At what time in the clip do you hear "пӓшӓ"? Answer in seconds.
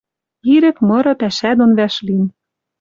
1.19-1.51